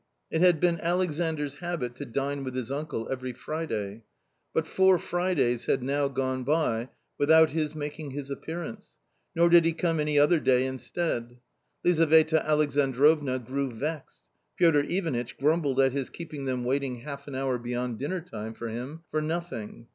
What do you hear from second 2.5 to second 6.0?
his uncle every Friday. But four Fridays had